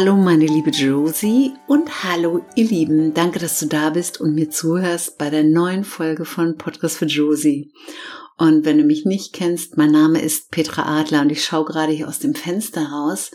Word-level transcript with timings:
Hallo 0.00 0.14
meine 0.14 0.46
liebe 0.46 0.70
Josie 0.70 1.54
und 1.66 2.04
hallo 2.04 2.44
ihr 2.54 2.68
Lieben. 2.68 3.14
Danke, 3.14 3.40
dass 3.40 3.58
du 3.58 3.66
da 3.66 3.90
bist 3.90 4.20
und 4.20 4.32
mir 4.32 4.48
zuhörst 4.48 5.18
bei 5.18 5.28
der 5.28 5.42
neuen 5.42 5.82
Folge 5.82 6.24
von 6.24 6.56
Podcast 6.56 6.98
für 6.98 7.06
Josie. 7.06 7.72
Und 8.36 8.64
wenn 8.64 8.78
du 8.78 8.84
mich 8.84 9.06
nicht 9.06 9.32
kennst, 9.32 9.76
mein 9.76 9.90
Name 9.90 10.20
ist 10.20 10.52
Petra 10.52 11.00
Adler 11.00 11.22
und 11.22 11.32
ich 11.32 11.44
schaue 11.44 11.64
gerade 11.64 11.90
hier 11.90 12.06
aus 12.06 12.20
dem 12.20 12.36
Fenster 12.36 12.92
raus 12.92 13.32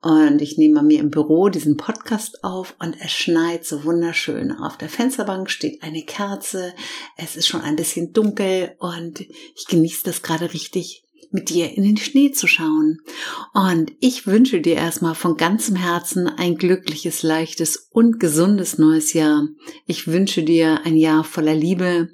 und 0.00 0.40
ich 0.40 0.56
nehme 0.56 0.76
bei 0.76 0.82
mir 0.82 1.00
im 1.00 1.10
Büro 1.10 1.50
diesen 1.50 1.76
Podcast 1.76 2.42
auf 2.42 2.74
und 2.78 2.96
es 3.04 3.12
schneit 3.12 3.66
so 3.66 3.84
wunderschön. 3.84 4.50
Auf 4.52 4.78
der 4.78 4.88
Fensterbank 4.88 5.50
steht 5.50 5.82
eine 5.82 6.04
Kerze. 6.04 6.72
Es 7.18 7.36
ist 7.36 7.48
schon 7.48 7.60
ein 7.60 7.76
bisschen 7.76 8.14
dunkel 8.14 8.76
und 8.78 9.20
ich 9.20 9.66
genieße 9.68 10.04
das 10.04 10.22
gerade 10.22 10.54
richtig 10.54 11.04
mit 11.30 11.50
dir 11.50 11.76
in 11.76 11.84
den 11.84 11.96
Schnee 11.96 12.32
zu 12.32 12.46
schauen. 12.46 13.00
Und 13.52 13.92
ich 14.00 14.26
wünsche 14.26 14.60
dir 14.60 14.76
erstmal 14.76 15.14
von 15.14 15.36
ganzem 15.36 15.76
Herzen 15.76 16.28
ein 16.28 16.56
glückliches, 16.56 17.22
leichtes 17.22 17.88
und 17.90 18.20
gesundes 18.20 18.78
neues 18.78 19.12
Jahr. 19.12 19.46
Ich 19.86 20.06
wünsche 20.06 20.42
dir 20.42 20.80
ein 20.84 20.96
Jahr 20.96 21.24
voller 21.24 21.54
Liebe, 21.54 22.10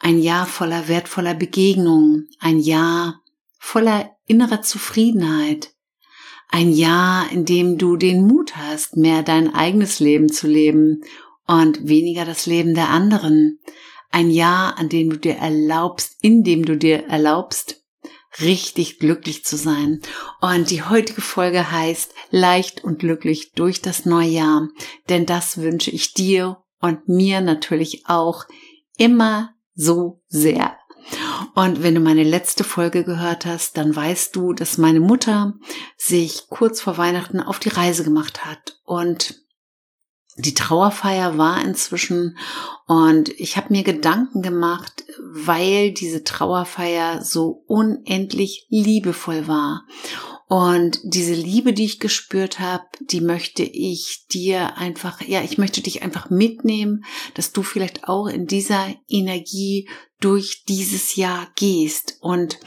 ein 0.00 0.18
Jahr 0.18 0.46
voller 0.46 0.88
wertvoller 0.88 1.34
Begegnungen, 1.34 2.28
ein 2.38 2.58
Jahr 2.58 3.20
voller 3.58 4.10
innerer 4.26 4.62
Zufriedenheit, 4.62 5.74
ein 6.48 6.72
Jahr, 6.72 7.30
in 7.30 7.44
dem 7.44 7.78
du 7.78 7.96
den 7.96 8.26
Mut 8.26 8.56
hast, 8.56 8.96
mehr 8.96 9.22
dein 9.22 9.54
eigenes 9.54 10.00
Leben 10.00 10.28
zu 10.30 10.48
leben 10.48 11.02
und 11.46 11.86
weniger 11.86 12.24
das 12.24 12.46
Leben 12.46 12.74
der 12.74 12.88
anderen. 12.88 13.60
Ein 14.10 14.30
Jahr, 14.30 14.76
an 14.78 14.88
dem 14.88 15.10
du 15.10 15.18
dir 15.18 15.36
erlaubst, 15.36 16.16
in 16.22 16.42
dem 16.42 16.64
du 16.64 16.76
dir 16.76 17.04
erlaubst, 17.04 17.79
richtig 18.40 18.98
glücklich 18.98 19.44
zu 19.44 19.56
sein. 19.56 20.00
Und 20.40 20.70
die 20.70 20.82
heutige 20.82 21.20
Folge 21.20 21.70
heißt 21.70 22.14
leicht 22.30 22.84
und 22.84 22.98
glücklich 22.98 23.52
durch 23.52 23.82
das 23.82 24.04
neue 24.04 24.28
Jahr. 24.28 24.68
Denn 25.08 25.26
das 25.26 25.58
wünsche 25.58 25.90
ich 25.90 26.14
dir 26.14 26.58
und 26.80 27.08
mir 27.08 27.40
natürlich 27.40 28.04
auch 28.06 28.44
immer 28.96 29.54
so 29.74 30.22
sehr. 30.28 30.76
Und 31.54 31.82
wenn 31.82 31.94
du 31.94 32.00
meine 32.00 32.22
letzte 32.22 32.64
Folge 32.64 33.04
gehört 33.04 33.46
hast, 33.46 33.76
dann 33.76 33.94
weißt 33.94 34.36
du, 34.36 34.52
dass 34.52 34.78
meine 34.78 35.00
Mutter 35.00 35.54
sich 35.96 36.46
kurz 36.48 36.80
vor 36.80 36.98
Weihnachten 36.98 37.40
auf 37.40 37.58
die 37.58 37.70
Reise 37.70 38.04
gemacht 38.04 38.44
hat 38.44 38.78
und 38.84 39.39
die 40.36 40.54
Trauerfeier 40.54 41.38
war 41.38 41.62
inzwischen 41.62 42.38
und 42.86 43.28
ich 43.40 43.56
habe 43.56 43.72
mir 43.72 43.82
Gedanken 43.82 44.42
gemacht, 44.42 45.04
weil 45.32 45.92
diese 45.92 46.24
Trauerfeier 46.24 47.22
so 47.22 47.62
unendlich 47.66 48.66
liebevoll 48.68 49.46
war. 49.48 49.84
Und 50.48 50.98
diese 51.04 51.34
Liebe, 51.34 51.72
die 51.72 51.84
ich 51.84 52.00
gespürt 52.00 52.58
habe, 52.58 52.82
die 52.98 53.20
möchte 53.20 53.62
ich 53.62 54.26
dir 54.32 54.76
einfach, 54.76 55.20
ja, 55.20 55.42
ich 55.42 55.58
möchte 55.58 55.80
dich 55.80 56.02
einfach 56.02 56.28
mitnehmen, 56.28 57.04
dass 57.34 57.52
du 57.52 57.62
vielleicht 57.62 58.08
auch 58.08 58.26
in 58.26 58.48
dieser 58.48 58.88
Energie 59.08 59.88
durch 60.18 60.64
dieses 60.66 61.14
Jahr 61.14 61.46
gehst. 61.54 62.16
Und 62.20 62.58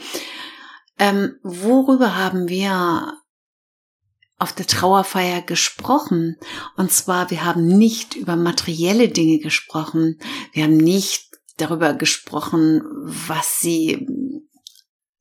ähm, 0.98 1.36
worüber 1.42 2.16
haben 2.16 2.48
wir 2.48 3.18
auf 4.38 4.52
der 4.52 4.66
Trauerfeier 4.66 5.42
gesprochen. 5.42 6.36
Und 6.76 6.92
zwar, 6.92 7.30
wir 7.30 7.44
haben 7.44 7.66
nicht 7.66 8.14
über 8.14 8.36
materielle 8.36 9.08
Dinge 9.08 9.38
gesprochen. 9.38 10.18
Wir 10.52 10.64
haben 10.64 10.76
nicht 10.76 11.30
darüber 11.56 11.94
gesprochen, 11.94 12.82
was 13.04 13.60
sie, 13.60 14.06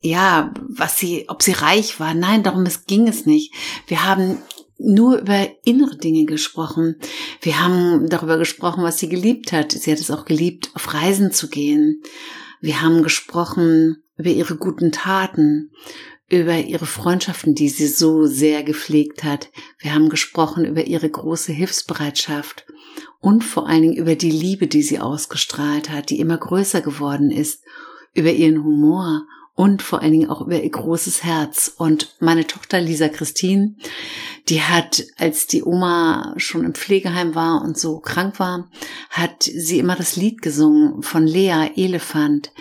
ja, 0.02 0.53
was 0.68 0.97
sie, 0.97 1.25
ob 1.28 1.44
sie 1.44 1.52
reich 1.52 2.00
war. 2.00 2.13
Nein, 2.13 2.44
darum 2.44 2.68
ging 2.88 3.07
es 3.07 3.25
nicht. 3.25 3.53
Wir 3.88 4.03
haben 4.03 4.40
nur 4.79 5.19
über 5.19 5.47
innere 5.63 5.97
Dinge 5.97 6.25
gesprochen. 6.25 6.96
Wir 7.41 7.63
haben 7.63 8.09
darüber 8.09 8.38
gesprochen, 8.38 8.84
was 8.84 9.00
sie 9.00 9.09
geliebt 9.09 9.52
hat. 9.52 9.72
Sie 9.72 9.91
hat 9.91 10.00
es 10.00 10.12
auch 10.12 10.25
geliebt, 10.25 10.72
auf 10.73 10.94
Reisen 10.94 11.31
zu 11.31 11.47
gehen. 11.47 12.02
Wir 12.59 12.81
haben 12.81 13.03
gesprochen 13.03 14.03
über 14.18 14.29
ihre 14.29 14.56
guten 14.57 14.91
Taten, 14.91 15.72
über 16.29 16.57
ihre 16.57 16.85
Freundschaften, 16.85 17.53
die 17.53 17.69
sie 17.69 17.88
so 17.88 18.25
sehr 18.25 18.63
gepflegt 18.63 19.23
hat. 19.23 19.50
Wir 19.79 19.94
haben 19.94 20.09
gesprochen 20.09 20.66
über 20.66 20.85
ihre 20.85 21.09
große 21.09 21.51
Hilfsbereitschaft 21.51 22.66
und 23.19 23.44
vor 23.44 23.67
allen 23.67 23.81
Dingen 23.81 23.97
über 23.97 24.16
die 24.16 24.31
Liebe, 24.31 24.67
die 24.67 24.84
sie 24.84 25.00
ausgestrahlt 25.00 25.89
hat, 25.89 26.09
die 26.09 26.19
immer 26.19 26.38
größer 26.38 26.81
geworden 26.81 27.31
ist, 27.31 27.63
über 28.13 28.31
ihren 28.31 28.63
Humor 28.63 29.25
und 29.56 29.81
vor 29.81 30.01
allen 30.01 30.11
Dingen 30.11 30.29
auch 30.29 30.41
über 30.41 30.61
ihr 30.61 30.69
großes 30.69 31.23
Herz. 31.23 31.73
Und 31.78 32.16
meine 32.19 32.47
Tochter 32.47 32.81
Lisa 32.81 33.07
Christine, 33.07 33.75
die 34.50 34.61
hat, 34.61 35.05
als 35.17 35.47
die 35.47 35.63
Oma 35.63 36.34
schon 36.38 36.63
im 36.63 36.73
Pflegeheim 36.73 37.35
war 37.35 37.61
und 37.61 37.78
so 37.78 38.00
krank 38.00 38.40
war, 38.40 38.69
hat 39.09 39.44
sie 39.44 39.79
immer 39.79 39.95
das 39.95 40.16
Lied 40.16 40.41
gesungen 40.41 41.03
von 41.03 41.25
Lea 41.28 41.69
Elefant. 41.75 42.51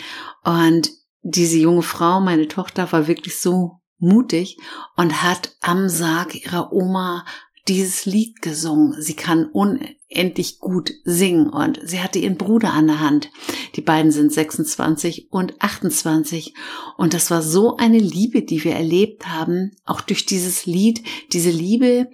Und 0.45 0.91
diese 1.23 1.59
junge 1.59 1.83
Frau, 1.83 2.21
meine 2.21 2.49
Tochter, 2.49 2.91
war 2.93 3.07
wirklich 3.07 3.39
so 3.39 3.81
mutig 3.99 4.59
und 4.97 5.23
hat 5.23 5.57
am 5.61 5.89
Sarg 5.89 6.35
ihrer 6.35 6.73
Oma 6.73 7.25
dieses 7.73 8.07
Lied 8.07 8.43
gesungen. 8.43 9.01
Sie 9.01 9.15
kann 9.15 9.47
unendlich 9.47 10.59
gut 10.59 10.93
singen 11.05 11.49
und 11.49 11.81
sie 11.83 12.01
hatte 12.01 12.19
ihren 12.19 12.37
Bruder 12.37 12.73
an 12.73 12.87
der 12.87 13.01
Hand. 13.01 13.31
Die 13.77 13.81
beiden 13.81 14.11
sind 14.11 14.33
26 14.33 15.29
und 15.31 15.61
28 15.61 16.55
und 16.97 17.15
das 17.15 17.31
war 17.31 17.43
so 17.43 17.77
eine 17.77 17.99
Liebe, 17.99 18.43
die 18.43 18.65
wir 18.65 18.75
erlebt 18.75 19.29
haben, 19.29 19.73
auch 19.85 20.01
durch 20.01 20.27
dieses 20.27 20.67
Lied, 20.67 21.03
diese 21.33 21.51
Liebe, 21.51 22.09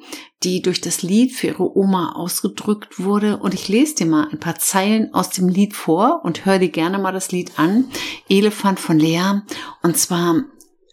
die 0.44 0.62
durch 0.62 0.80
das 0.80 1.02
Lied 1.02 1.32
für 1.32 1.48
ihre 1.48 1.76
Oma 1.76 2.12
ausgedrückt 2.12 3.00
wurde. 3.00 3.38
Und 3.38 3.54
ich 3.54 3.68
lese 3.68 3.96
dir 3.96 4.06
mal 4.06 4.28
ein 4.30 4.38
paar 4.38 4.58
Zeilen 4.58 5.12
aus 5.12 5.30
dem 5.30 5.48
Lied 5.48 5.74
vor 5.74 6.20
und 6.24 6.46
hör 6.46 6.58
dir 6.58 6.68
gerne 6.68 6.98
mal 6.98 7.12
das 7.12 7.32
Lied 7.32 7.58
an. 7.58 7.86
Elefant 8.28 8.78
von 8.78 8.98
Lea. 8.98 9.42
Und 9.82 9.96
zwar 9.96 10.44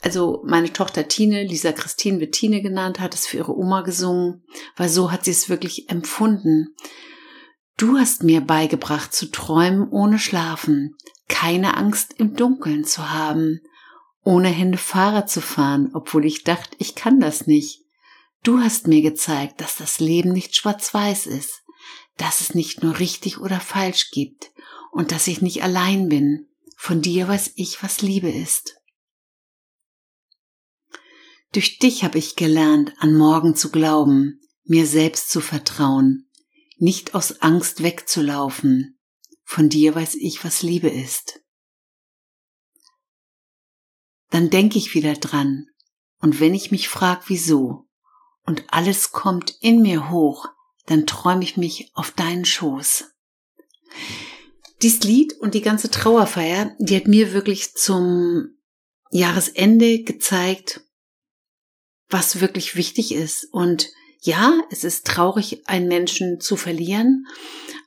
also 0.06 0.44
meine 0.46 0.72
Tochter 0.72 1.08
Tine, 1.08 1.44
Lisa 1.44 1.72
Christine 1.72 2.20
wird 2.20 2.36
Tine 2.36 2.62
genannt, 2.62 3.00
hat 3.00 3.16
es 3.16 3.26
für 3.26 3.38
ihre 3.38 3.58
Oma 3.58 3.82
gesungen, 3.82 4.44
weil 4.78 4.88
so 4.88 5.12
hat 5.12 5.26
sie 5.26 5.32
es 5.32 5.50
wirklich 5.50 5.90
empfunden. 5.90 6.76
Du 7.76 7.98
hast 7.98 8.22
mir 8.22 8.42
beigebracht 8.42 9.14
zu 9.14 9.32
träumen 9.32 9.90
ohne 9.90 10.20
schlafen, 10.20 10.96
keine 11.28 11.76
Angst 11.76 12.14
im 12.20 12.36
Dunkeln 12.36 12.86
zu 12.86 13.12
haben, 13.12 13.62
ohne 14.24 14.50
Hände 14.50 14.78
Fahrrad 14.78 15.28
zu 15.28 15.42
fahren, 15.42 15.90
obwohl 15.96 16.26
ich 16.26 16.44
dachte, 16.44 16.76
ich 16.78 16.94
kann 16.94 17.20
das 17.20 17.48
nicht. 17.48 17.82
Du 18.44 18.60
hast 18.60 18.86
mir 18.86 19.02
gezeigt, 19.02 19.60
dass 19.60 19.76
das 19.76 20.00
Leben 20.00 20.32
nicht 20.32 20.56
schwarz-weiß 20.56 21.26
ist, 21.26 21.64
dass 22.18 22.42
es 22.42 22.54
nicht 22.54 22.84
nur 22.84 23.00
richtig 23.00 23.40
oder 23.40 23.60
falsch 23.60 24.12
gibt 24.12 24.52
und 24.92 25.12
dass 25.12 25.26
ich 25.28 25.42
nicht 25.42 25.64
allein 25.64 26.10
bin. 26.10 26.46
Von 26.78 27.02
dir 27.02 27.28
weiß 27.28 27.54
ich, 27.56 27.82
was 27.82 28.04
Liebe 28.04 28.30
ist. 28.30 28.76
Durch 31.52 31.80
dich 31.80 32.04
habe 32.04 32.18
ich 32.18 32.36
gelernt, 32.36 32.94
an 33.00 33.16
morgen 33.16 33.56
zu 33.56 33.72
glauben, 33.72 34.42
mir 34.64 34.86
selbst 34.88 35.30
zu 35.30 35.42
vertrauen, 35.42 36.30
nicht 36.78 37.16
aus 37.16 37.42
Angst 37.42 37.84
wegzulaufen. 37.84 39.00
Von 39.44 39.70
dir 39.70 39.96
weiß 39.96 40.16
ich, 40.16 40.44
was 40.44 40.64
Liebe 40.64 40.90
ist. 40.90 41.42
Dann 44.32 44.50
denke 44.50 44.78
ich 44.78 44.96
wieder 44.96 45.14
dran, 45.14 45.68
und 46.20 46.40
wenn 46.40 46.54
ich 46.54 46.72
mich 46.72 46.90
frag, 46.90 47.30
wieso, 47.30 47.88
und 48.46 48.64
alles 48.68 49.12
kommt 49.12 49.56
in 49.62 49.82
mir 49.82 50.10
hoch, 50.10 50.48
dann 50.86 51.06
träume 51.06 51.44
ich 51.44 51.58
mich 51.58 51.92
auf 51.94 52.12
deinen 52.12 52.46
Schoß. 52.46 53.06
Dies 54.82 55.02
Lied 55.04 55.34
und 55.40 55.54
die 55.54 55.62
ganze 55.62 55.90
Trauerfeier, 55.90 56.76
die 56.80 56.96
hat 56.96 57.08
mir 57.08 57.34
wirklich 57.34 57.76
zum 57.76 58.58
Jahresende 59.12 60.04
gezeigt, 60.04 60.82
was 62.10 62.42
wirklich 62.42 62.76
wichtig 62.76 63.14
ist. 63.14 63.48
Und 63.52 63.90
ja, 64.22 64.60
es 64.72 64.84
ist 64.84 65.06
traurig, 65.06 65.68
einen 65.68 65.88
Menschen 65.88 66.40
zu 66.40 66.56
verlieren. 66.56 67.28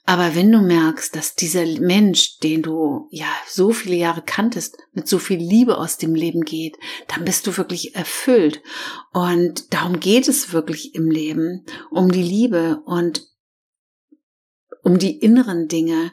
Aber 0.04 0.34
wenn 0.34 0.50
du 0.50 0.60
merkst, 0.60 1.14
dass 1.14 1.34
dieser 1.34 1.66
Mensch, 1.80 2.38
den 2.38 2.62
du 2.62 3.08
ja 3.10 3.26
so 3.46 3.72
viele 3.72 3.96
Jahre 3.96 4.22
kanntest, 4.22 4.78
mit 4.92 5.06
so 5.06 5.18
viel 5.18 5.38
Liebe 5.38 5.76
aus 5.76 5.98
dem 5.98 6.14
Leben 6.14 6.42
geht, 6.42 6.78
dann 7.08 7.24
bist 7.24 7.46
du 7.46 7.56
wirklich 7.56 7.94
erfüllt. 7.94 8.62
Und 9.12 9.72
darum 9.74 10.00
geht 10.00 10.28
es 10.28 10.52
wirklich 10.52 10.94
im 10.94 11.10
Leben, 11.10 11.66
um 11.90 12.10
die 12.10 12.22
Liebe 12.22 12.80
und 12.86 13.26
um 14.82 14.98
die 14.98 15.18
inneren 15.18 15.68
Dinge. 15.68 16.12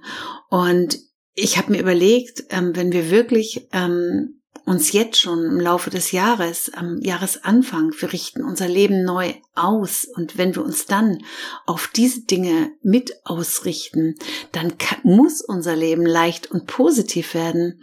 Und 0.49 0.99
ich 1.33 1.57
habe 1.57 1.71
mir 1.71 1.79
überlegt, 1.79 2.43
ähm, 2.49 2.75
wenn 2.75 2.91
wir 2.91 3.11
wirklich 3.11 3.67
ähm, 3.71 4.41
uns 4.63 4.93
jetzt 4.93 5.19
schon 5.19 5.45
im 5.45 5.59
Laufe 5.59 5.89
des 5.89 6.11
Jahres, 6.11 6.71
am 6.73 6.99
Jahresanfang, 7.01 7.93
wir 7.99 8.13
richten 8.13 8.43
unser 8.43 8.67
Leben 8.67 9.03
neu 9.03 9.33
aus. 9.53 10.05
Und 10.05 10.37
wenn 10.37 10.55
wir 10.55 10.63
uns 10.63 10.85
dann 10.85 11.23
auf 11.65 11.89
diese 11.93 12.21
Dinge 12.21 12.71
mit 12.81 13.13
ausrichten, 13.25 14.15
dann 14.51 14.73
muss 15.03 15.41
unser 15.41 15.75
Leben 15.75 16.05
leicht 16.05 16.49
und 16.49 16.67
positiv 16.67 17.33
werden. 17.33 17.81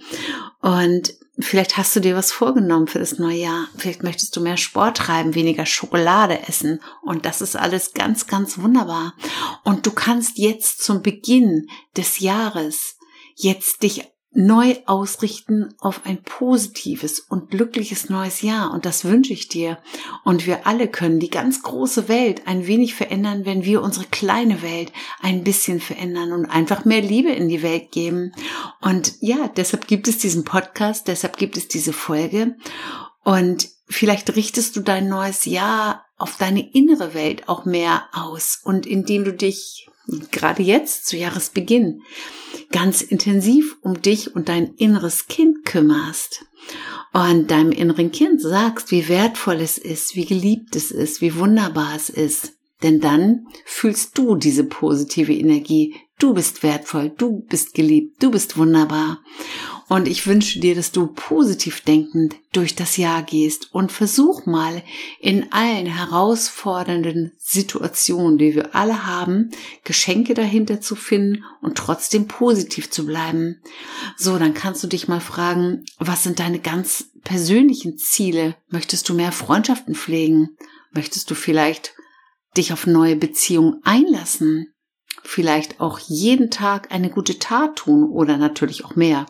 Und 0.61 1.15
vielleicht 1.39 1.77
hast 1.77 1.95
du 1.95 2.01
dir 2.01 2.17
was 2.17 2.33
vorgenommen 2.33 2.89
für 2.89 2.99
das 2.99 3.19
neue 3.19 3.39
Jahr. 3.39 3.69
Vielleicht 3.77 4.03
möchtest 4.03 4.35
du 4.37 4.41
mehr 4.41 4.57
Sport 4.57 4.97
treiben, 4.97 5.35
weniger 5.35 5.67
Schokolade 5.67 6.49
essen. 6.49 6.81
Und 7.03 7.27
das 7.27 7.43
ist 7.43 7.57
alles 7.57 7.93
ganz, 7.95 8.27
ganz 8.27 8.59
wunderbar. 8.59 9.15
Und 9.63 9.87
du 9.87 9.93
kannst 9.93 10.39
jetzt 10.39 10.83
zum 10.83 11.03
Beginn 11.03 11.69
des 11.97 12.19
Jahres 12.19 12.97
jetzt 13.37 13.83
dich 13.83 14.12
neu 14.35 14.77
ausrichten 14.87 15.75
auf 15.79 16.03
ein 16.05 16.23
positives 16.23 17.21
und 17.21 17.51
glückliches 17.51 18.09
neues 18.09 18.41
Jahr. 18.43 18.73
Und 18.73 18.87
das 18.87 19.05
wünsche 19.05 19.33
ich 19.33 19.49
dir. 19.49 19.79
Und 20.25 20.47
wir 20.47 20.67
alle 20.67 20.89
können 20.89 21.21
die 21.21 21.31
ganz 21.31 21.63
große 21.63 22.09
Welt 22.09 22.47
ein 22.47 22.67
wenig 22.67 22.95
verändern, 22.95 23.45
wenn 23.45 23.65
wir 23.65 23.83
unsere 23.83 24.07
kleine 24.07 24.63
Welt 24.63 24.93
ein 25.21 25.45
bisschen 25.45 25.81
verändern 25.81 26.33
und 26.33 26.47
einfach 26.47 26.85
mehr 26.85 27.03
Liebe 27.03 27.31
in 27.31 27.49
die 27.49 27.63
Welt 27.63 27.93
geben. 27.93 28.33
Und 28.81 29.15
ja, 29.21 29.49
deshalb 29.49 29.87
gibt 29.87 30.09
es 30.09 30.19
diesen 30.19 30.45
Podcast, 30.45 31.09
deshalb 31.09 31.37
gibt 31.37 31.57
es 31.57 31.69
diese 31.69 31.93
Folge. 31.93 32.57
Und 33.23 33.69
vielleicht 33.87 34.35
richtest 34.35 34.77
du 34.77 34.81
dein 34.81 35.09
neues 35.09 35.45
Jahr 35.45 36.07
auf 36.17 36.37
deine 36.39 36.73
innere 36.73 37.15
Welt 37.15 37.49
auch 37.49 37.67
mehr 37.67 38.05
aus. 38.13 38.61
Und 38.65 38.87
indem 38.87 39.25
du 39.25 39.33
dich 39.33 39.89
gerade 40.31 40.63
jetzt 40.63 41.07
zu 41.07 41.17
Jahresbeginn 41.17 42.03
ganz 42.71 43.03
intensiv 43.03 43.77
um 43.83 44.01
dich 44.01 44.35
und 44.35 44.49
dein 44.49 44.75
inneres 44.75 45.27
Kind 45.27 45.65
kümmerst 45.65 46.45
und 47.13 47.51
deinem 47.51 47.73
inneren 47.73 48.11
Kind 48.11 48.41
sagst, 48.41 48.91
wie 48.91 49.09
wertvoll 49.09 49.61
es 49.61 49.79
ist, 49.79 50.17
wie 50.17 50.25
geliebt 50.25 50.75
es 50.75 50.91
ist, 50.91 51.21
wie 51.21 51.37
wunderbar 51.37 51.95
es 51.95 52.11
ist. 52.11 52.55
Denn 52.83 53.01
dann 53.01 53.47
fühlst 53.65 54.19
du 54.19 54.35
diese 54.35 54.65
positive 54.65 55.33
Energie. 55.33 55.95
Du 56.19 56.35
bist 56.35 56.63
wertvoll, 56.63 57.11
du 57.11 57.45
bist 57.49 57.75
geliebt, 57.75 58.23
du 58.23 58.31
bist 58.31 58.57
wunderbar. 58.57 59.21
Und 59.93 60.09
ich 60.09 60.27
wünsche 60.27 60.59
dir, 60.59 60.75
dass 60.75 60.91
du 60.91 61.07
positiv 61.07 61.83
denkend 61.83 62.37
durch 62.55 62.75
das 62.75 62.97
Jahr 62.97 63.23
gehst 63.23 63.75
und 63.75 63.93
versuch 63.93 64.47
mal 64.47 64.83
in 65.21 65.53
allen 65.53 65.85
herausfordernden 65.85 67.33
Situationen, 67.37 68.39
die 68.39 68.55
wir 68.55 68.75
alle 68.75 69.05
haben, 69.05 69.51
Geschenke 69.85 70.33
dahinter 70.33 70.81
zu 70.81 70.97
finden 70.97 71.45
und 71.61 71.77
trotzdem 71.77 72.27
positiv 72.27 72.91
zu 72.91 73.05
bleiben. 73.05 73.61
So, 74.17 74.39
dann 74.39 74.55
kannst 74.55 74.83
du 74.83 74.87
dich 74.87 75.09
mal 75.09 75.21
fragen, 75.21 75.85
was 75.99 76.23
sind 76.23 76.39
deine 76.39 76.61
ganz 76.61 77.11
persönlichen 77.23 77.99
Ziele? 77.99 78.57
Möchtest 78.71 79.11
du 79.11 79.13
mehr 79.13 79.31
Freundschaften 79.31 79.95
pflegen? 79.95 80.57
Möchtest 80.93 81.31
du 81.31 81.35
vielleicht 81.35 81.93
dich 82.57 82.73
auf 82.73 82.87
neue 82.87 83.17
Beziehungen 83.17 83.83
einlassen? 83.85 84.73
Vielleicht 85.23 85.81
auch 85.81 85.99
jeden 85.99 86.51
Tag 86.51 86.93
eine 86.93 87.11
gute 87.11 87.39
Tat 87.39 87.77
tun 87.77 88.05
oder 88.05 88.37
natürlich 88.37 88.85
auch 88.85 88.97
mehr. 88.97 89.27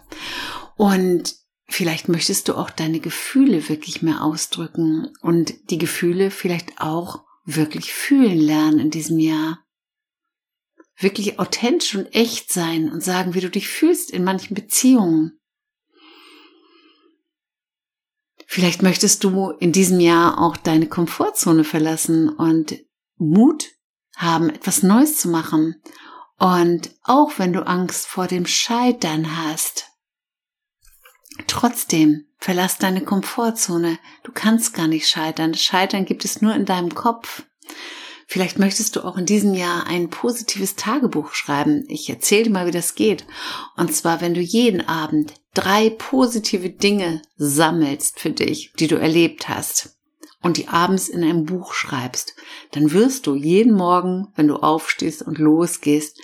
Und 0.77 1.35
vielleicht 1.69 2.09
möchtest 2.09 2.49
du 2.49 2.55
auch 2.55 2.71
deine 2.71 3.01
Gefühle 3.01 3.69
wirklich 3.69 4.03
mehr 4.03 4.23
ausdrücken 4.23 5.13
und 5.21 5.71
die 5.71 5.79
Gefühle 5.79 6.31
vielleicht 6.31 6.81
auch 6.81 7.25
wirklich 7.45 7.93
fühlen 7.93 8.39
lernen 8.39 8.79
in 8.79 8.91
diesem 8.91 9.19
Jahr. 9.19 9.65
Wirklich 10.97 11.39
authentisch 11.39 11.95
und 11.95 12.15
echt 12.15 12.53
sein 12.53 12.91
und 12.91 13.03
sagen, 13.03 13.35
wie 13.35 13.41
du 13.41 13.51
dich 13.51 13.69
fühlst 13.69 14.11
in 14.11 14.25
manchen 14.25 14.55
Beziehungen. 14.55 15.39
Vielleicht 18.47 18.83
möchtest 18.83 19.25
du 19.25 19.51
in 19.51 19.73
diesem 19.73 19.99
Jahr 19.99 20.39
auch 20.39 20.57
deine 20.57 20.87
Komfortzone 20.87 21.65
verlassen 21.65 22.29
und 22.29 22.79
Mut 23.17 23.71
haben, 24.23 24.51
etwas 24.51 24.83
Neues 24.83 25.19
zu 25.19 25.29
machen. 25.29 25.81
Und 26.39 26.91
auch 27.05 27.39
wenn 27.39 27.53
du 27.53 27.67
Angst 27.67 28.07
vor 28.07 28.27
dem 28.27 28.47
Scheitern 28.47 29.37
hast, 29.45 29.87
trotzdem 31.47 32.27
verlass 32.39 32.79
deine 32.79 33.03
Komfortzone. 33.03 33.99
Du 34.25 34.33
kannst 34.33 34.75
gar 34.75 34.89
nicht 34.89 35.09
scheitern. 35.09 35.55
Scheitern 35.55 36.05
gibt 36.05 36.25
es 36.25 36.41
nur 36.41 36.55
in 36.55 36.65
deinem 36.65 36.95
Kopf. 36.95 37.45
Vielleicht 38.27 38.59
möchtest 38.59 38.97
du 38.97 39.05
auch 39.05 39.19
in 39.19 39.27
diesem 39.27 39.55
Jahr 39.55 39.87
ein 39.87 40.09
positives 40.09 40.75
Tagebuch 40.75 41.35
schreiben. 41.35 41.85
Ich 41.89 42.09
erzähle 42.09 42.45
dir 42.45 42.51
mal, 42.51 42.67
wie 42.67 42.73
das 42.73 42.95
geht. 42.95 43.27
Und 43.77 43.95
zwar, 43.95 44.21
wenn 44.21 44.35
du 44.35 44.41
jeden 44.41 44.81
Abend 44.89 45.35
drei 45.55 45.91
positive 45.91 46.71
Dinge 46.71 47.21
sammelst 47.37 48.19
für 48.19 48.31
dich, 48.31 48.73
die 48.79 48.87
du 48.87 48.97
erlebt 48.97 49.49
hast 49.49 49.99
und 50.43 50.57
die 50.57 50.69
abends 50.69 51.09
in 51.09 51.25
ein 51.25 51.47
Buch 51.47 51.73
schreibst, 51.73 52.35
dann 52.73 52.93
wirst 52.93 53.27
du 53.27 53.35
jeden 53.35 53.75
Morgen, 53.75 54.29
wenn 54.35 54.49
du 54.49 54.57
aufstehst 54.57 55.23
und 55.23 55.39
losgehst, 55.39 56.21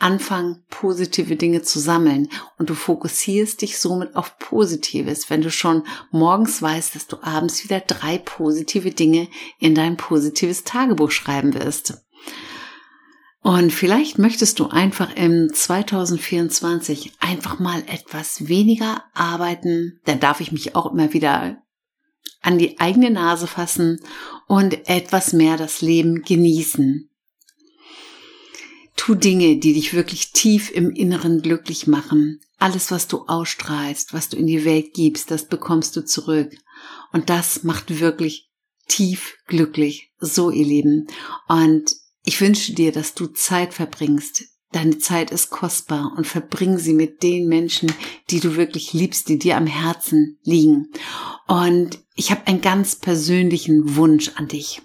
anfangen, 0.00 0.64
positive 0.70 1.36
Dinge 1.36 1.62
zu 1.62 1.78
sammeln 1.78 2.28
und 2.58 2.70
du 2.70 2.74
fokussierst 2.74 3.60
dich 3.60 3.78
somit 3.78 4.16
auf 4.16 4.38
Positives, 4.38 5.30
wenn 5.30 5.42
du 5.42 5.50
schon 5.50 5.84
morgens 6.10 6.60
weißt, 6.62 6.94
dass 6.94 7.06
du 7.06 7.22
abends 7.22 7.62
wieder 7.64 7.80
drei 7.80 8.18
positive 8.18 8.90
Dinge 8.90 9.28
in 9.58 9.74
dein 9.74 9.96
positives 9.96 10.64
Tagebuch 10.64 11.10
schreiben 11.10 11.54
wirst. 11.54 12.02
Und 13.42 13.72
vielleicht 13.72 14.18
möchtest 14.18 14.58
du 14.58 14.66
einfach 14.66 15.16
im 15.16 15.50
2024 15.52 17.12
einfach 17.20 17.58
mal 17.58 17.82
etwas 17.86 18.48
weniger 18.48 19.04
arbeiten. 19.14 19.98
Dann 20.04 20.20
darf 20.20 20.40
ich 20.40 20.52
mich 20.52 20.76
auch 20.76 20.92
immer 20.92 21.14
wieder 21.14 21.62
an 22.40 22.58
die 22.58 22.80
eigene 22.80 23.10
Nase 23.10 23.46
fassen 23.46 24.00
und 24.46 24.88
etwas 24.88 25.32
mehr 25.32 25.56
das 25.56 25.80
Leben 25.80 26.22
genießen. 26.22 27.10
Tu 28.96 29.14
Dinge, 29.14 29.56
die 29.56 29.72
dich 29.72 29.94
wirklich 29.94 30.32
tief 30.32 30.70
im 30.70 30.90
Inneren 30.90 31.42
glücklich 31.42 31.86
machen. 31.86 32.40
Alles, 32.58 32.90
was 32.90 33.08
du 33.08 33.24
ausstrahlst, 33.26 34.12
was 34.12 34.28
du 34.28 34.36
in 34.36 34.46
die 34.46 34.64
Welt 34.64 34.92
gibst, 34.92 35.30
das 35.30 35.46
bekommst 35.46 35.96
du 35.96 36.04
zurück. 36.04 36.54
Und 37.12 37.30
das 37.30 37.64
macht 37.64 38.00
wirklich 38.00 38.50
tief 38.88 39.38
glücklich. 39.46 40.12
So, 40.18 40.50
ihr 40.50 40.66
Lieben. 40.66 41.06
Und 41.48 41.90
ich 42.24 42.40
wünsche 42.40 42.74
dir, 42.74 42.92
dass 42.92 43.14
du 43.14 43.28
Zeit 43.28 43.72
verbringst. 43.72 44.44
Deine 44.72 44.98
Zeit 44.98 45.32
ist 45.32 45.50
kostbar 45.50 46.12
und 46.16 46.26
verbring 46.26 46.78
sie 46.78 46.94
mit 46.94 47.24
den 47.24 47.48
Menschen, 47.48 47.92
die 48.30 48.38
du 48.38 48.56
wirklich 48.56 48.92
liebst, 48.92 49.28
die 49.28 49.38
dir 49.38 49.56
am 49.56 49.66
Herzen 49.66 50.38
liegen. 50.44 50.92
Und 51.48 51.98
ich 52.14 52.30
habe 52.30 52.46
einen 52.46 52.60
ganz 52.60 52.94
persönlichen 52.94 53.96
Wunsch 53.96 54.32
an 54.36 54.46
dich. 54.46 54.82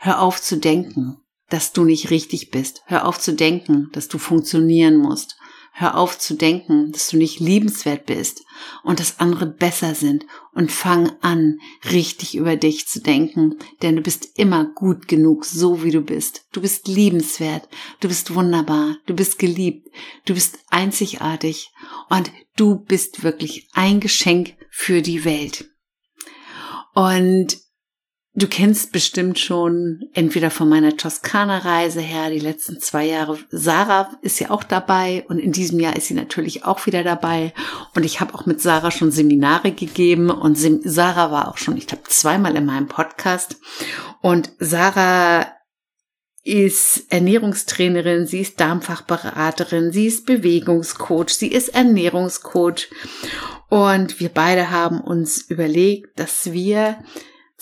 Hör 0.00 0.20
auf 0.20 0.40
zu 0.42 0.58
denken, 0.58 1.16
dass 1.48 1.72
du 1.72 1.84
nicht 1.84 2.10
richtig 2.10 2.50
bist. 2.50 2.82
Hör 2.86 3.06
auf 3.06 3.18
zu 3.18 3.32
denken, 3.32 3.88
dass 3.92 4.08
du 4.08 4.18
funktionieren 4.18 4.96
musst. 4.96 5.36
Hör 5.74 5.96
auf 5.96 6.18
zu 6.18 6.34
denken, 6.34 6.92
dass 6.92 7.08
du 7.08 7.16
nicht 7.16 7.40
liebenswert 7.40 8.04
bist 8.04 8.44
und 8.84 9.00
dass 9.00 9.20
andere 9.20 9.46
besser 9.46 9.94
sind. 9.94 10.26
Und 10.54 10.70
fang 10.70 11.10
an, 11.22 11.60
richtig 11.90 12.36
über 12.36 12.56
dich 12.56 12.86
zu 12.86 13.00
denken, 13.00 13.58
denn 13.80 13.96
du 13.96 14.02
bist 14.02 14.38
immer 14.38 14.66
gut 14.66 15.08
genug, 15.08 15.46
so 15.46 15.82
wie 15.82 15.90
du 15.90 16.02
bist. 16.02 16.44
Du 16.52 16.60
bist 16.60 16.88
liebenswert, 16.88 17.68
du 18.00 18.08
bist 18.08 18.34
wunderbar, 18.34 18.98
du 19.06 19.14
bist 19.14 19.38
geliebt, 19.38 19.88
du 20.26 20.34
bist 20.34 20.58
einzigartig. 20.68 21.70
Und 22.10 22.30
du 22.56 22.76
bist 22.76 23.22
wirklich 23.22 23.66
ein 23.72 24.00
Geschenk 24.00 24.54
für 24.68 25.00
die 25.00 25.24
Welt. 25.24 25.70
Und 26.94 27.56
Du 28.34 28.46
kennst 28.46 28.92
bestimmt 28.92 29.38
schon 29.38 30.08
entweder 30.14 30.50
von 30.50 30.66
meiner 30.66 30.96
Toskana-Reise 30.96 32.00
her 32.00 32.30
die 32.30 32.38
letzten 32.38 32.80
zwei 32.80 33.04
Jahre. 33.04 33.38
Sarah 33.50 34.10
ist 34.22 34.40
ja 34.40 34.48
auch 34.48 34.64
dabei 34.64 35.26
und 35.28 35.38
in 35.38 35.52
diesem 35.52 35.78
Jahr 35.80 35.96
ist 35.96 36.06
sie 36.06 36.14
natürlich 36.14 36.64
auch 36.64 36.86
wieder 36.86 37.04
dabei. 37.04 37.52
Und 37.94 38.04
ich 38.04 38.20
habe 38.20 38.32
auch 38.34 38.46
mit 38.46 38.62
Sarah 38.62 38.90
schon 38.90 39.10
Seminare 39.10 39.72
gegeben 39.72 40.30
und 40.30 40.56
Sarah 40.56 41.30
war 41.30 41.48
auch 41.48 41.58
schon, 41.58 41.76
ich 41.76 41.86
glaube, 41.86 42.04
zweimal 42.08 42.56
in 42.56 42.64
meinem 42.64 42.88
Podcast. 42.88 43.56
Und 44.22 44.50
Sarah 44.58 45.48
ist 46.42 47.12
Ernährungstrainerin, 47.12 48.26
sie 48.26 48.40
ist 48.40 48.58
Darmfachberaterin, 48.58 49.92
sie 49.92 50.06
ist 50.06 50.24
Bewegungscoach, 50.24 51.28
sie 51.28 51.48
ist 51.48 51.68
Ernährungscoach. 51.68 52.88
Und 53.68 54.20
wir 54.20 54.30
beide 54.30 54.70
haben 54.70 55.02
uns 55.02 55.42
überlegt, 55.42 56.18
dass 56.18 56.50
wir 56.50 56.96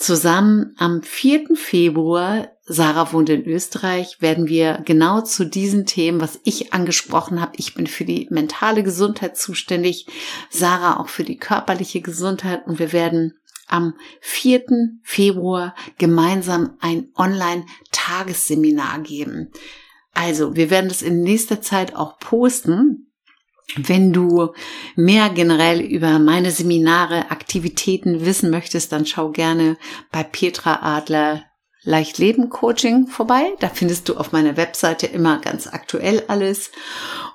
Zusammen 0.01 0.73
am 0.79 1.03
4. 1.03 1.49
Februar, 1.53 2.49
Sarah 2.65 3.13
wohnt 3.13 3.29
in 3.29 3.45
Österreich, 3.45 4.19
werden 4.19 4.47
wir 4.47 4.81
genau 4.83 5.21
zu 5.21 5.45
diesen 5.45 5.85
Themen, 5.85 6.19
was 6.19 6.39
ich 6.43 6.73
angesprochen 6.73 7.39
habe, 7.39 7.51
ich 7.57 7.75
bin 7.75 7.85
für 7.85 8.03
die 8.03 8.25
mentale 8.31 8.81
Gesundheit 8.81 9.37
zuständig, 9.37 10.07
Sarah 10.49 10.99
auch 10.99 11.07
für 11.07 11.23
die 11.23 11.37
körperliche 11.37 12.01
Gesundheit 12.01 12.65
und 12.65 12.79
wir 12.79 12.93
werden 12.93 13.35
am 13.67 13.93
4. 14.21 14.63
Februar 15.03 15.75
gemeinsam 15.99 16.77
ein 16.79 17.09
Online-Tagesseminar 17.15 19.01
geben. 19.01 19.51
Also, 20.15 20.55
wir 20.55 20.71
werden 20.71 20.89
das 20.89 21.03
in 21.03 21.21
nächster 21.21 21.61
Zeit 21.61 21.95
auch 21.95 22.17
posten. 22.17 23.10
Wenn 23.77 24.11
du 24.11 24.53
mehr 24.95 25.29
generell 25.29 25.81
über 25.81 26.19
meine 26.19 26.51
Seminare, 26.51 27.31
Aktivitäten 27.31 28.25
wissen 28.25 28.49
möchtest, 28.49 28.91
dann 28.91 29.05
schau 29.05 29.29
gerne 29.29 29.77
bei 30.11 30.23
Petra 30.23 30.79
Adler 30.81 31.43
Leicht 31.83 32.19
Leben 32.19 32.49
Coaching 32.49 33.07
vorbei. 33.07 33.53
Da 33.59 33.69
findest 33.69 34.07
du 34.07 34.15
auf 34.15 34.31
meiner 34.31 34.55
Webseite 34.55 35.07
immer 35.07 35.39
ganz 35.39 35.65
aktuell 35.67 36.23
alles. 36.27 36.71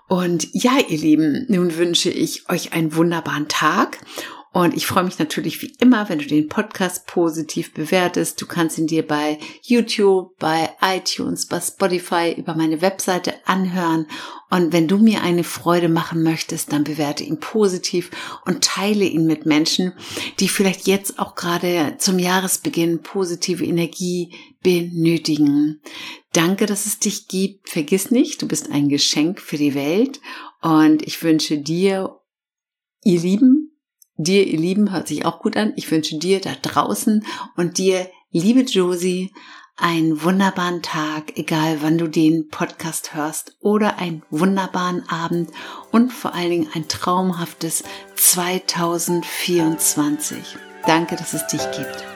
Und 0.09 0.47
ja, 0.53 0.73
ihr 0.89 0.99
Lieben, 0.99 1.47
nun 1.49 1.77
wünsche 1.77 2.11
ich 2.11 2.49
euch 2.49 2.73
einen 2.73 2.95
wunderbaren 2.95 3.49
Tag 3.49 3.99
Und 4.57 4.75
ich 4.75 4.87
freue 4.87 5.05
mich 5.05 5.19
natürlich 5.19 5.61
wie 5.61 5.75
immer, 5.81 6.09
wenn 6.09 6.19
du 6.19 6.25
den 6.25 6.49
Podcast 6.49 7.07
positiv 7.07 7.75
bewertest. 7.75 8.41
Du 8.41 8.47
kannst 8.47 8.79
ihn 8.79 8.87
dir 8.87 9.07
bei 9.07 9.39
YouTube, 9.61 10.35
bei 10.39 10.71
iTunes, 10.81 11.45
bei 11.45 11.61
Spotify 11.61 12.35
über 12.35 12.55
meine 12.55 12.81
Webseite 12.81 13.35
anhören. 13.45 14.07
Und 14.49 14.73
wenn 14.73 14.89
du 14.89 14.97
mir 14.97 15.21
eine 15.21 15.45
Freude 15.45 15.91
machen 15.91 16.23
möchtest, 16.23 16.73
dann 16.73 16.85
bewerte 16.85 17.23
ihn 17.23 17.39
positiv 17.39 18.11
und 18.47 18.65
teile 18.65 19.05
ihn 19.05 19.27
mit 19.27 19.45
Menschen, 19.45 19.93
die 20.41 20.49
vielleicht 20.49 20.87
jetzt 20.87 21.19
auch 21.19 21.35
gerade 21.35 21.97
zum 21.99 22.19
Jahresbeginn 22.19 23.03
positive 23.03 23.63
Energie 23.63 24.33
benötigen. 24.63 25.83
Danke, 26.33 26.65
dass 26.65 26.87
es 26.87 26.99
dich 26.99 27.29
gibt. 27.29 27.69
Vergiss 27.69 28.11
nicht, 28.11 28.41
du 28.41 28.49
bist 28.49 28.73
ein 28.73 28.89
Geschenk 28.89 29.39
für 29.39 29.59
die 29.59 29.75
Welt. 29.75 30.23
Und 30.63 31.03
ich 31.03 31.23
wünsche 31.23 31.59
dir, 31.59 32.19
ihr 33.05 33.21
Lieben, 33.21 33.66
Dir, 34.17 34.47
ihr 34.47 34.59
Lieben, 34.59 34.93
hört 34.93 35.09
sich 35.09 35.27
auch 35.27 35.41
gut 35.41 35.57
an. 35.57 35.73
Ich 35.77 35.91
wünsche 35.91 36.19
dir 36.19 36.41
da 36.41 36.53
draußen 36.61 37.25
und 37.57 37.79
dir, 37.79 38.09
liebe 38.31 38.61
Josie, 38.61 39.33
einen 39.77 40.23
wunderbaren 40.23 40.83
Tag, 40.83 41.37
egal 41.37 41.79
wann 41.83 41.99
du 41.99 42.09
den 42.09 42.49
Podcast 42.49 43.15
hörst, 43.15 43.57
oder 43.61 43.99
einen 43.99 44.23
wunderbaren 44.31 45.07
Abend 45.09 45.51
und 45.93 46.13
vor 46.13 46.35
allen 46.35 46.51
Dingen 46.51 46.69
ein 46.75 46.89
traumhaftes 46.89 47.85
2024. 48.15 50.57
Danke, 50.87 51.17
dass 51.17 51.35
es 51.35 51.47
dich 51.49 51.71
gibt. 51.73 52.16